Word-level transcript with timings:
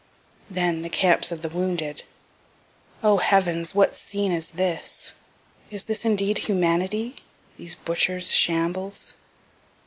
Then 0.49 0.81
the 0.81 0.89
camps 0.89 1.31
of 1.31 1.41
the 1.41 1.49
wounded 1.49 2.01
O 3.03 3.17
heavens, 3.17 3.75
what 3.75 3.93
scene 3.95 4.31
is 4.31 4.49
this? 4.49 5.13
is 5.69 5.83
this 5.83 6.05
indeed 6.05 6.39
humanity 6.39 7.17
these 7.59 7.75
butchers' 7.75 8.31
shambles? 8.31 9.13